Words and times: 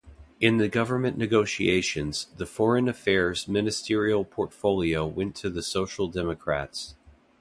In 0.39 0.57
the 0.57 0.67
government 0.67 1.15
negotiations 1.19 2.25
the 2.35 2.47
Foreign 2.47 2.89
Affairs 2.89 3.47
ministerial 3.47 4.25
portfolio 4.25 5.05
went 5.05 5.35
to 5.35 5.49
the 5.51 5.61
Social 5.61 6.07
Democrats. 6.07 6.95